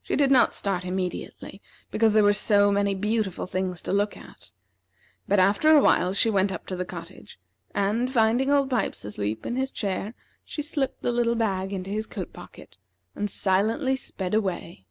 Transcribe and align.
She 0.00 0.14
did 0.14 0.30
not 0.30 0.54
start 0.54 0.84
immediately, 0.84 1.60
because 1.90 2.12
there 2.12 2.22
were 2.22 2.32
so 2.32 2.70
many 2.70 2.94
beautiful 2.94 3.48
things 3.48 3.82
to 3.82 3.92
look 3.92 4.16
at; 4.16 4.52
but 5.26 5.40
after 5.40 5.70
a 5.72 5.80
while 5.82 6.12
she 6.14 6.30
went 6.30 6.52
up 6.52 6.66
to 6.68 6.76
the 6.76 6.84
cottage, 6.84 7.40
and, 7.74 8.08
finding 8.08 8.48
Old 8.52 8.70
Pipes 8.70 9.04
asleep 9.04 9.44
in 9.44 9.56
his 9.56 9.72
chair, 9.72 10.14
she 10.44 10.62
slipped 10.62 11.02
the 11.02 11.10
little 11.10 11.34
bag 11.34 11.72
into 11.72 11.90
his 11.90 12.06
coat 12.06 12.32
pocket, 12.32 12.76
and 13.16 13.28
silently 13.28 13.96
sped 13.96 14.34
away. 14.34 14.86